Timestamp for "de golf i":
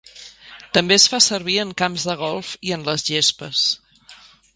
2.11-2.73